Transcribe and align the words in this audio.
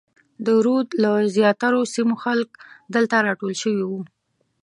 د 0.45 0.47
رود 0.65 0.87
له 1.03 1.11
زیاترو 1.35 1.81
سیمو 1.95 2.15
خلک 2.23 2.49
دلته 2.95 3.15
راټول 3.27 3.53
شوي 3.61 3.83
وو. 3.89 4.01